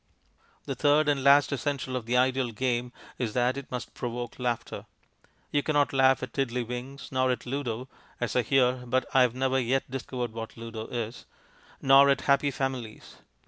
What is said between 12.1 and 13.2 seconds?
Happy Families.